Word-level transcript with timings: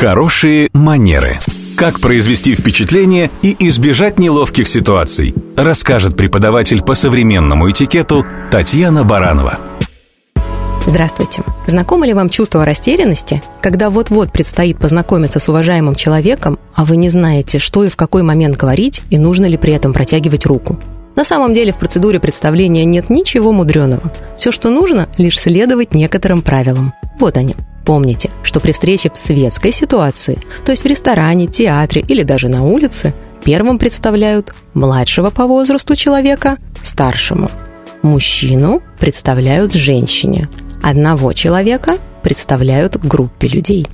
Хорошие 0.00 0.70
манеры. 0.72 1.38
Как 1.76 2.00
произвести 2.00 2.54
впечатление 2.54 3.30
и 3.42 3.54
избежать 3.68 4.18
неловких 4.18 4.66
ситуаций, 4.66 5.34
расскажет 5.58 6.16
преподаватель 6.16 6.80
по 6.80 6.94
современному 6.94 7.70
этикету 7.70 8.24
Татьяна 8.50 9.04
Баранова. 9.04 9.58
Здравствуйте. 10.86 11.42
Знакомо 11.66 12.06
ли 12.06 12.14
вам 12.14 12.30
чувство 12.30 12.64
растерянности, 12.64 13.42
когда 13.60 13.90
вот-вот 13.90 14.32
предстоит 14.32 14.78
познакомиться 14.78 15.38
с 15.38 15.50
уважаемым 15.50 15.94
человеком, 15.94 16.58
а 16.74 16.86
вы 16.86 16.96
не 16.96 17.10
знаете, 17.10 17.58
что 17.58 17.84
и 17.84 17.90
в 17.90 17.96
какой 17.96 18.22
момент 18.22 18.56
говорить, 18.56 19.02
и 19.10 19.18
нужно 19.18 19.44
ли 19.44 19.58
при 19.58 19.74
этом 19.74 19.92
протягивать 19.92 20.46
руку? 20.46 20.80
На 21.14 21.24
самом 21.24 21.52
деле 21.52 21.72
в 21.72 21.78
процедуре 21.78 22.20
представления 22.20 22.86
нет 22.86 23.10
ничего 23.10 23.52
мудреного. 23.52 24.10
Все, 24.34 24.50
что 24.50 24.70
нужно, 24.70 25.10
лишь 25.18 25.38
следовать 25.38 25.92
некоторым 25.92 26.40
правилам. 26.40 26.94
Вот 27.18 27.36
они. 27.36 27.54
Помните, 27.90 28.30
что 28.44 28.60
при 28.60 28.70
встрече 28.70 29.10
в 29.10 29.16
светской 29.16 29.72
ситуации, 29.72 30.38
то 30.64 30.70
есть 30.70 30.84
в 30.84 30.86
ресторане, 30.86 31.48
театре 31.48 32.04
или 32.06 32.22
даже 32.22 32.46
на 32.46 32.62
улице, 32.62 33.12
первым 33.42 33.80
представляют 33.80 34.54
младшего 34.74 35.30
по 35.30 35.48
возрасту 35.48 35.96
человека 35.96 36.58
старшему. 36.84 37.50
Мужчину 38.02 38.80
представляют 39.00 39.72
женщине, 39.72 40.48
одного 40.84 41.32
человека 41.32 41.98
представляют 42.22 42.96
группе 42.96 43.48
людей. 43.48 43.84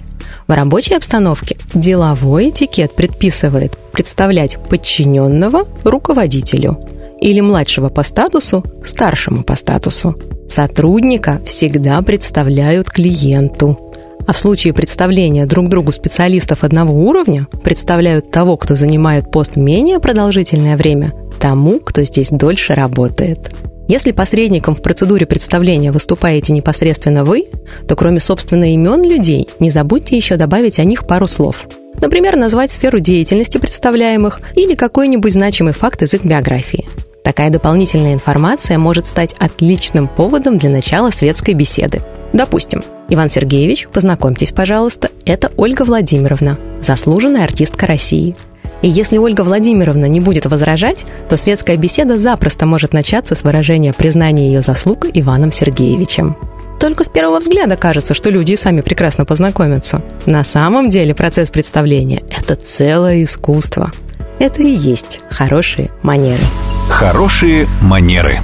В 0.46 0.52
рабочей 0.52 0.94
обстановке 0.94 1.56
деловой 1.72 2.50
этикет 2.50 2.94
предписывает 2.94 3.78
представлять 3.92 4.58
подчиненного 4.68 5.64
руководителю 5.84 6.78
или 7.18 7.40
младшего 7.40 7.88
по 7.88 8.02
статусу 8.02 8.62
старшему 8.84 9.42
по 9.42 9.56
статусу. 9.56 10.16
Сотрудника 10.48 11.40
всегда 11.44 12.00
представляют 12.02 12.88
клиенту. 12.90 13.85
А 14.26 14.32
в 14.32 14.38
случае 14.38 14.72
представления 14.72 15.46
друг 15.46 15.68
другу 15.68 15.92
специалистов 15.92 16.64
одного 16.64 16.92
уровня 16.92 17.46
представляют 17.62 18.30
того, 18.30 18.56
кто 18.56 18.74
занимает 18.74 19.30
пост 19.30 19.56
менее 19.56 20.00
продолжительное 20.00 20.76
время, 20.76 21.12
тому, 21.40 21.78
кто 21.78 22.02
здесь 22.02 22.30
дольше 22.30 22.74
работает. 22.74 23.54
Если 23.88 24.10
посредником 24.10 24.74
в 24.74 24.82
процедуре 24.82 25.26
представления 25.26 25.92
выступаете 25.92 26.52
непосредственно 26.52 27.24
вы, 27.24 27.46
то 27.86 27.94
кроме 27.94 28.18
собственно 28.18 28.72
имен 28.74 29.02
людей, 29.04 29.48
не 29.60 29.70
забудьте 29.70 30.16
еще 30.16 30.34
добавить 30.34 30.80
о 30.80 30.84
них 30.84 31.06
пару 31.06 31.28
слов. 31.28 31.66
Например, 32.00 32.36
назвать 32.36 32.72
сферу 32.72 32.98
деятельности 32.98 33.58
представляемых 33.58 34.40
или 34.54 34.74
какой-нибудь 34.74 35.32
значимый 35.32 35.72
факт 35.72 36.02
из 36.02 36.14
их 36.14 36.24
биографии. 36.24 36.86
Такая 37.22 37.50
дополнительная 37.50 38.12
информация 38.12 38.76
может 38.78 39.06
стать 39.06 39.34
отличным 39.38 40.08
поводом 40.08 40.58
для 40.58 40.70
начала 40.70 41.10
светской 41.10 41.54
беседы. 41.54 42.02
Допустим, 42.36 42.84
Иван 43.08 43.30
Сергеевич, 43.30 43.88
познакомьтесь, 43.90 44.52
пожалуйста, 44.52 45.08
это 45.24 45.50
Ольга 45.56 45.84
Владимировна, 45.84 46.58
заслуженная 46.82 47.44
артистка 47.44 47.86
России. 47.86 48.36
И 48.82 48.88
если 48.88 49.16
Ольга 49.16 49.40
Владимировна 49.40 50.04
не 50.04 50.20
будет 50.20 50.44
возражать, 50.44 51.06
то 51.30 51.38
светская 51.38 51.78
беседа 51.78 52.18
запросто 52.18 52.66
может 52.66 52.92
начаться 52.92 53.34
с 53.34 53.42
выражения 53.42 53.94
признания 53.94 54.48
ее 54.48 54.60
заслуг 54.60 55.06
Иваном 55.14 55.50
Сергеевичем. 55.50 56.36
Только 56.78 57.04
с 57.04 57.08
первого 57.08 57.40
взгляда 57.40 57.78
кажется, 57.78 58.12
что 58.12 58.28
люди 58.28 58.52
и 58.52 58.56
сами 58.58 58.82
прекрасно 58.82 59.24
познакомятся. 59.24 60.02
На 60.26 60.44
самом 60.44 60.90
деле 60.90 61.14
процесс 61.14 61.50
представления– 61.50 62.22
это 62.38 62.54
целое 62.54 63.24
искусство. 63.24 63.92
Это 64.38 64.62
и 64.62 64.74
есть 64.74 65.20
хорошие 65.30 65.88
манеры. 66.02 66.44
Хорошие 66.90 67.66
манеры. 67.80 68.40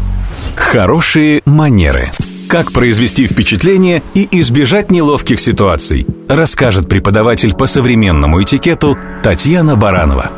Хорошие 0.56 1.42
манеры. 1.44 2.08
Как 2.52 2.70
произвести 2.70 3.26
впечатление 3.26 4.02
и 4.12 4.28
избежать 4.42 4.90
неловких 4.90 5.40
ситуаций, 5.40 6.06
расскажет 6.28 6.86
преподаватель 6.86 7.54
по 7.54 7.66
современному 7.66 8.42
этикету 8.42 8.98
Татьяна 9.22 9.74
Баранова. 9.74 10.30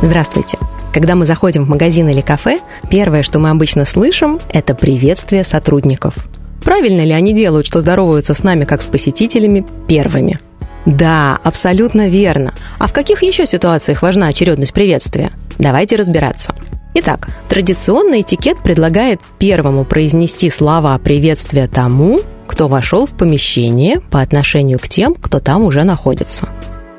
Здравствуйте. 0.00 0.56
Когда 0.92 1.16
мы 1.16 1.26
заходим 1.26 1.64
в 1.64 1.68
магазин 1.68 2.08
или 2.10 2.20
кафе, 2.20 2.60
первое, 2.92 3.24
что 3.24 3.40
мы 3.40 3.50
обычно 3.50 3.86
слышим, 3.86 4.38
это 4.52 4.76
приветствие 4.76 5.42
сотрудников. 5.42 6.14
Правильно 6.62 7.04
ли 7.04 7.10
они 7.10 7.34
делают, 7.34 7.66
что 7.66 7.80
здороваются 7.80 8.32
с 8.32 8.44
нами 8.44 8.64
как 8.64 8.80
с 8.80 8.86
посетителями 8.86 9.66
первыми? 9.88 10.38
Да, 10.86 11.40
абсолютно 11.42 12.08
верно. 12.08 12.54
А 12.78 12.86
в 12.86 12.92
каких 12.92 13.24
еще 13.24 13.48
ситуациях 13.48 14.00
важна 14.02 14.28
очередность 14.28 14.72
приветствия? 14.72 15.32
Давайте 15.58 15.96
разбираться. 15.96 16.54
Итак, 16.96 17.28
традиционный 17.48 18.20
этикет 18.20 18.62
предлагает 18.62 19.20
первому 19.38 19.84
произнести 19.84 20.48
слова 20.48 20.96
приветствия 20.98 21.66
тому, 21.66 22.20
кто 22.46 22.68
вошел 22.68 23.04
в 23.04 23.10
помещение 23.16 24.00
по 24.00 24.20
отношению 24.20 24.78
к 24.78 24.88
тем, 24.88 25.16
кто 25.16 25.40
там 25.40 25.64
уже 25.64 25.82
находится. 25.82 26.48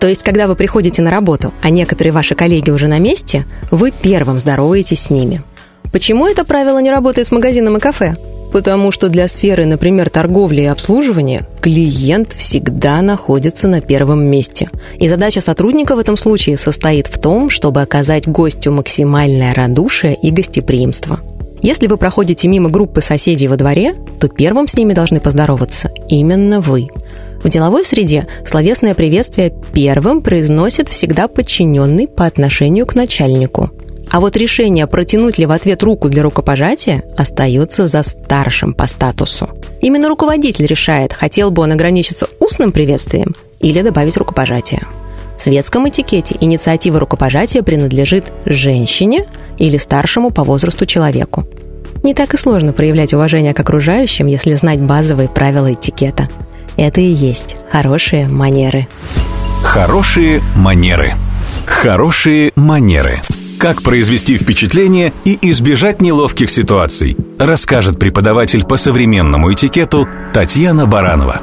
То 0.02 0.10
есть, 0.10 0.22
когда 0.22 0.48
вы 0.48 0.56
приходите 0.58 1.02
на 1.02 1.10
работу, 1.12 1.54
а 1.62 1.70
некоторые 1.70 2.12
ваши 2.12 2.36
коллеги 2.36 2.72
уже 2.72 2.88
на 2.88 3.00
месте, 3.00 3.46
вы 3.72 3.92
первым 3.92 4.40
здороваетесь 4.40 5.04
с 5.04 5.10
ними. 5.10 5.42
Почему 5.94 6.28
это 6.28 6.44
правило 6.44 6.80
не 6.80 6.92
работает 6.92 7.28
с 7.28 7.32
магазином 7.32 7.78
и 7.78 7.80
кафе? 7.80 8.16
Потому 8.56 8.94
что 8.94 9.10
для 9.10 9.28
сферы, 9.28 9.66
например, 9.66 10.10
торговли 10.10 10.62
и 10.62 10.66
обслуживания, 10.68 11.46
клиент 11.60 12.32
всегда 12.32 13.02
находится 13.02 13.68
на 13.68 13.82
первом 13.82 14.24
месте. 14.24 14.70
И 14.98 15.10
задача 15.10 15.42
сотрудника 15.42 15.94
в 15.94 16.00
этом 16.00 16.16
случае 16.16 16.56
состоит 16.56 17.08
в 17.08 17.20
том, 17.20 17.50
чтобы 17.50 17.82
оказать 17.82 18.30
гостю 18.30 18.72
максимальное 18.72 19.54
радушие 19.54 20.16
и 20.16 20.32
гостеприимство. 20.32 21.20
Если 21.62 21.88
вы 21.88 21.98
проходите 21.98 22.48
мимо 22.48 22.70
группы 22.70 23.02
соседей 23.02 23.50
во 23.50 23.58
дворе, 23.58 23.94
то 24.22 24.30
первым 24.30 24.70
с 24.70 24.78
ними 24.78 24.94
должны 24.94 25.20
поздороваться 25.20 25.92
именно 26.08 26.62
вы. 26.62 26.88
В 27.44 27.50
деловой 27.50 27.84
среде 27.84 28.26
словесное 28.46 28.96
приветствие 28.96 29.54
первым 29.74 30.22
произносит 30.22 30.88
всегда 30.88 31.28
подчиненный 31.28 32.08
по 32.08 32.26
отношению 32.26 32.86
к 32.86 32.96
начальнику– 32.96 33.72
а 34.16 34.22
вот 34.22 34.38
решение, 34.38 34.88
протянуть 34.88 35.38
ли 35.38 35.46
в 35.46 35.52
ответ 35.52 35.84
руку 35.84 36.08
для 36.08 36.24
рукопожатия, 36.24 37.04
остается 37.18 37.90
за 37.90 38.02
старшим 38.02 38.74
по 38.74 38.88
статусу. 38.88 39.50
Именно 39.82 40.08
руководитель 40.08 40.68
решает, 40.68 41.12
хотел 41.12 41.52
бы 41.52 41.64
он 41.64 41.74
ограничиться 41.74 42.30
устным 42.40 42.72
приветствием 42.72 43.36
или 43.60 43.82
добавить 43.82 44.16
рукопожатие. 44.16 44.84
В 45.36 45.42
светском 45.42 45.90
этикете 45.90 46.38
инициатива 46.40 46.98
рукопожатия 46.98 47.62
принадлежит 47.62 48.32
женщине 48.46 49.26
или 49.58 49.78
старшему 49.78 50.32
по 50.32 50.46
возрасту 50.46 50.86
человеку. 50.86 51.44
Не 52.02 52.14
так 52.14 52.34
и 52.36 52.38
сложно 52.38 52.72
проявлять 52.72 53.14
уважение 53.14 53.54
к 53.54 53.60
окружающим, 53.60 54.28
если 54.28 54.54
знать 54.54 54.80
базовые 54.80 55.28
правила 55.28 55.74
этикета. 55.74 56.30
Это 56.78 57.02
и 57.02 57.12
есть 57.12 57.58
хорошие 57.70 58.30
манеры. 58.30 58.88
Хорошие 59.62 60.42
манеры. 60.56 61.16
Хорошие 61.66 62.54
манеры. 62.56 63.20
Как 63.58 63.82
произвести 63.82 64.38
впечатление 64.38 65.14
и 65.24 65.38
избежать 65.50 66.02
неловких 66.02 66.50
ситуаций, 66.50 67.16
расскажет 67.40 67.98
преподаватель 67.98 68.66
по 68.66 68.76
современному 68.76 69.54
этикету 69.54 70.08
Татьяна 70.34 70.86
Баранова. 70.86 71.42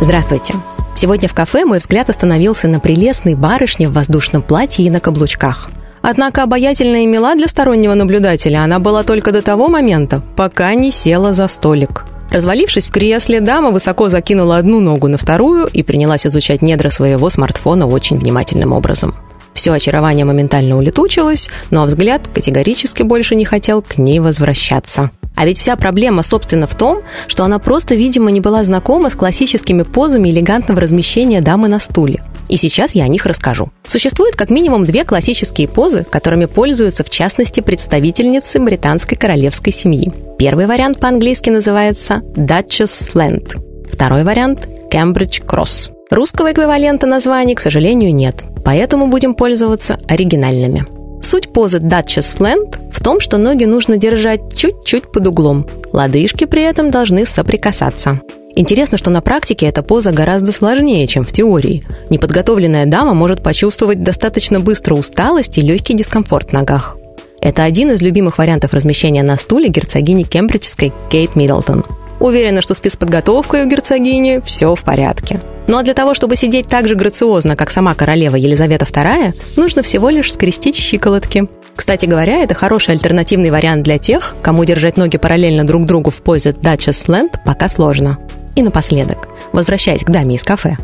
Здравствуйте. 0.00 0.54
Сегодня 0.94 1.28
в 1.28 1.34
кафе 1.34 1.66
мой 1.66 1.78
взгляд 1.78 2.08
остановился 2.08 2.68
на 2.68 2.80
прелестной 2.80 3.34
барышне 3.34 3.88
в 3.88 3.92
воздушном 3.92 4.42
платье 4.42 4.86
и 4.86 4.90
на 4.90 5.00
каблучках. 5.00 5.68
Однако 6.00 6.42
обаятельная 6.42 7.02
и 7.02 7.06
мила 7.06 7.34
для 7.34 7.48
стороннего 7.48 7.94
наблюдателя 7.94 8.64
она 8.64 8.78
была 8.78 9.02
только 9.02 9.30
до 9.30 9.42
того 9.42 9.68
момента, 9.68 10.22
пока 10.36 10.74
не 10.74 10.90
села 10.90 11.34
за 11.34 11.48
столик. 11.48 12.04
Развалившись 12.30 12.88
в 12.88 12.90
кресле, 12.90 13.40
дама 13.40 13.70
высоко 13.70 14.08
закинула 14.08 14.56
одну 14.56 14.80
ногу 14.80 15.08
на 15.08 15.18
вторую 15.18 15.66
и 15.66 15.82
принялась 15.82 16.26
изучать 16.26 16.62
недра 16.62 16.90
своего 16.90 17.28
смартфона 17.30 17.86
очень 17.86 18.18
внимательным 18.18 18.72
образом. 18.72 19.14
Все 19.54 19.72
очарование 19.72 20.24
моментально 20.24 20.76
улетучилось, 20.76 21.48
но 21.70 21.84
взгляд 21.84 22.28
категорически 22.28 23.02
больше 23.02 23.36
не 23.36 23.44
хотел 23.44 23.82
к 23.82 23.96
ней 23.98 24.18
возвращаться. 24.18 25.10
А 25.36 25.46
ведь 25.46 25.58
вся 25.58 25.76
проблема, 25.76 26.22
собственно, 26.22 26.66
в 26.66 26.74
том, 26.74 27.02
что 27.26 27.44
она 27.44 27.58
просто, 27.58 27.94
видимо, 27.94 28.30
не 28.30 28.40
была 28.40 28.62
знакома 28.64 29.10
с 29.10 29.14
классическими 29.14 29.82
позами 29.82 30.28
элегантного 30.28 30.80
размещения 30.80 31.40
дамы 31.40 31.68
на 31.68 31.80
стуле. 31.80 32.22
И 32.48 32.56
сейчас 32.56 32.94
я 32.94 33.04
о 33.04 33.08
них 33.08 33.26
расскажу. 33.26 33.70
Существует 33.86 34.36
как 34.36 34.50
минимум 34.50 34.84
две 34.84 35.04
классические 35.04 35.66
позы, 35.66 36.04
которыми 36.08 36.44
пользуются 36.44 37.02
в 37.02 37.10
частности 37.10 37.60
представительницы 37.60 38.60
британской 38.60 39.16
королевской 39.16 39.72
семьи. 39.72 40.12
Первый 40.38 40.66
вариант 40.66 41.00
по-английски 41.00 41.50
называется 41.50 42.22
Duchess 42.36 43.14
Land. 43.14 43.56
Второй 43.92 44.24
вариант– 44.24 44.68
Cambridge 44.92 45.44
Cross. 45.44 45.90
Русского 46.10 46.52
эквивалента 46.52 47.06
названий, 47.06 47.54
к 47.54 47.60
сожалению, 47.60 48.14
нет, 48.14 48.44
поэтому 48.64 49.08
будем 49.08 49.34
пользоваться 49.34 49.98
оригинальными. 50.08 50.86
Суть 51.22 51.52
позы 51.52 51.78
Duchess 51.78 52.38
Land 52.38 52.92
в 52.92 53.02
том, 53.02 53.20
что 53.20 53.38
ноги 53.38 53.64
нужно 53.64 53.96
держать 53.96 54.54
чуть-чуть 54.56 55.10
под 55.10 55.26
углом. 55.26 55.66
Лодыжки 55.92 56.44
при 56.44 56.62
этом 56.62 56.90
должны 56.90 57.24
соприкасаться. 57.24 58.20
Интересно, 58.56 58.98
что 58.98 59.10
на 59.10 59.20
практике 59.20 59.66
эта 59.66 59.82
поза 59.82 60.12
гораздо 60.12 60.52
сложнее, 60.52 61.06
чем 61.06 61.24
в 61.24 61.32
теории. 61.32 61.84
Неподготовленная 62.10 62.86
дама 62.86 63.14
может 63.14 63.42
почувствовать 63.42 64.02
достаточно 64.02 64.60
быстро 64.60 64.94
усталость 64.94 65.58
и 65.58 65.62
легкий 65.62 65.94
дискомфорт 65.94 66.50
в 66.50 66.52
ногах. 66.52 66.96
Это 67.40 67.64
один 67.64 67.90
из 67.90 68.00
любимых 68.00 68.38
вариантов 68.38 68.72
размещения 68.72 69.22
на 69.22 69.36
стуле 69.36 69.68
герцогини 69.68 70.22
кембриджской 70.22 70.92
Кейт 71.10 71.36
Миддлтон. 71.36 71.84
Уверена, 72.20 72.62
что 72.62 72.74
с 72.74 72.80
физподготовкой 72.80 73.64
у 73.64 73.68
герцогини 73.68 74.40
все 74.44 74.74
в 74.74 74.82
порядке. 74.82 75.40
Ну 75.66 75.78
а 75.78 75.82
для 75.82 75.94
того, 75.94 76.14
чтобы 76.14 76.36
сидеть 76.36 76.68
так 76.68 76.88
же 76.88 76.94
грациозно, 76.94 77.56
как 77.56 77.70
сама 77.70 77.94
королева 77.94 78.36
Елизавета 78.36 78.84
II, 78.84 79.34
нужно 79.56 79.82
всего 79.82 80.10
лишь 80.10 80.32
скрестить 80.32 80.76
щиколотки. 80.76 81.48
Кстати 81.74 82.06
говоря, 82.06 82.42
это 82.42 82.54
хороший 82.54 82.94
альтернативный 82.94 83.50
вариант 83.50 83.82
для 83.82 83.98
тех, 83.98 84.36
кому 84.42 84.64
держать 84.64 84.96
ноги 84.96 85.16
параллельно 85.16 85.66
друг 85.66 85.86
другу 85.86 86.10
в 86.10 86.22
позе 86.22 86.50
Duchess 86.50 87.06
Land 87.08 87.36
пока 87.44 87.68
сложно. 87.68 88.18
И 88.54 88.62
напоследок, 88.62 89.28
возвращаясь 89.52 90.04
к 90.04 90.10
даме 90.10 90.36
из 90.36 90.42
кафе. 90.42 90.76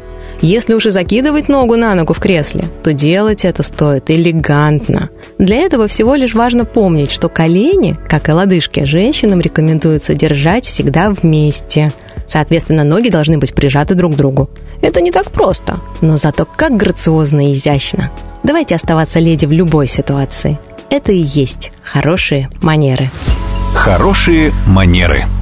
Если 0.43 0.75
уж 0.75 0.87
и 0.87 0.91
закидывать 0.91 1.49
ногу 1.49 1.77
на 1.77 1.95
ногу 1.95 2.15
в 2.15 2.19
кресле, 2.19 2.65
то 2.83 2.93
делать 2.93 3.45
это 3.45 3.63
стоит 3.63 4.11
элегантно. 4.11 5.11
Для 5.39 5.59
этого 5.59 5.87
всего 5.87 6.15
лишь 6.15 6.35
важно 6.35 6.65
помнить, 6.65 7.11
что 7.11 7.29
колени, 7.29 7.97
как 8.09 8.29
и 8.29 8.33
лодыжки, 8.33 8.85
женщинам 8.85 9.41
рекомендуется 9.41 10.15
держать 10.15 10.65
всегда 10.65 11.11
вместе. 11.11 11.93
Соответственно, 12.31 12.85
ноги 12.85 13.09
должны 13.09 13.39
быть 13.39 13.55
прижаты 13.55 13.97
друг 13.97 14.13
к 14.13 14.17
другу. 14.17 14.51
Это 14.83 15.01
не 15.01 15.11
так 15.11 15.33
просто, 15.33 15.81
но 16.01 16.17
зато 16.17 16.47
как 16.47 16.77
грациозно 16.77 17.51
и 17.51 17.55
изящно. 17.55 18.13
Давайте 18.45 18.77
оставаться 18.77 19.19
леди 19.19 19.47
в 19.47 19.53
любой 19.53 19.89
ситуации. 19.89 20.57
Это 20.91 21.11
и 21.11 21.19
есть 21.19 21.73
хорошие 21.83 22.49
манеры. 22.63 23.11
Хорошие 23.75 24.53
манеры– 24.65 25.27